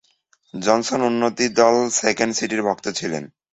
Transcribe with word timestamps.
Johnson 0.53 0.99
উন্নতি 1.01 1.45
দল 1.59 1.75
second 2.01 2.33
সিটির 2.35 2.61
ভক্ত 2.63 2.85
ছিলেন। 2.89 3.23